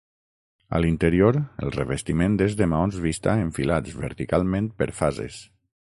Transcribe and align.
A 0.77 0.79
l'interior 0.85 1.37
el 1.65 1.73
revestiment 1.77 2.39
és 2.47 2.57
de 2.63 2.69
maons 2.73 2.99
vista 3.07 3.39
enfilats 3.45 3.97
verticalment 4.07 4.73
per 4.83 4.91
fases. 5.03 5.43